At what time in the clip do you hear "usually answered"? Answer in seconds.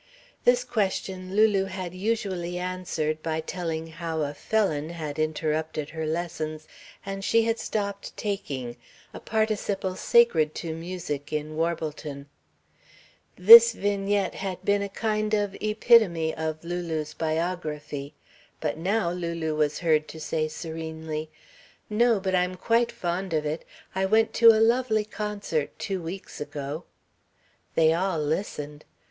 1.93-3.21